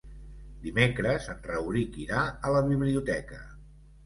[0.61, 3.41] Dimecres en Rauric irà a la biblioteca.